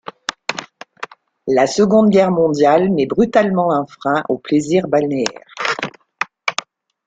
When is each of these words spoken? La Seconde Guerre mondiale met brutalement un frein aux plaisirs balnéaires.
La 1.45 1.67
Seconde 1.67 2.09
Guerre 2.09 2.31
mondiale 2.31 2.89
met 2.89 3.05
brutalement 3.05 3.71
un 3.71 3.85
frein 3.85 4.23
aux 4.29 4.39
plaisirs 4.39 4.87
balnéaires. 4.87 5.53